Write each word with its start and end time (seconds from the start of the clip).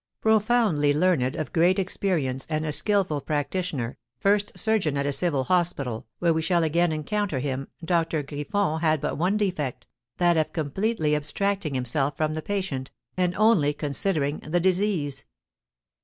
Profoundly 0.19 0.95
learned, 0.95 1.35
of 1.35 1.53
great 1.53 1.77
experience, 1.77 2.47
and 2.49 2.65
a 2.65 2.71
skilful 2.71 3.21
practitioner, 3.21 3.99
first 4.17 4.51
surgeon 4.57 4.97
at 4.97 5.05
a 5.05 5.11
civil 5.13 5.43
hospital, 5.43 6.07
where 6.17 6.33
we 6.33 6.41
shall 6.41 6.63
again 6.63 6.91
encounter 6.91 7.37
him, 7.37 7.67
Doctor 7.85 8.23
Griffon 8.23 8.79
had 8.79 8.99
but 8.99 9.19
one 9.19 9.37
defect, 9.37 9.85
that 10.17 10.37
of 10.37 10.53
completely 10.53 11.15
abstracting 11.15 11.75
himself 11.75 12.17
from 12.17 12.33
the 12.33 12.41
patient, 12.41 12.89
and 13.15 13.35
only 13.35 13.75
considering 13.75 14.39
the 14.39 14.59
disease. 14.59 15.25